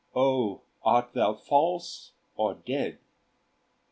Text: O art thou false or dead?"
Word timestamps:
O 0.15 0.61
art 0.83 1.13
thou 1.13 1.35
false 1.35 2.13
or 2.35 2.55
dead?" 2.55 2.97